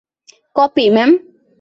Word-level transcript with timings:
Copy, 0.55 0.85
ma'am. 0.95 1.11